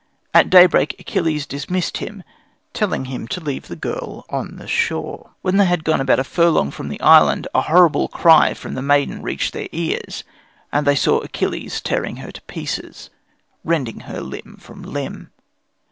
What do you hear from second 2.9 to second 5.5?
him to leave the girl on the shore.